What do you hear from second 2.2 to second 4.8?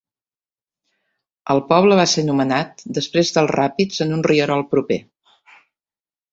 nomenat després dels ràpids en un rierol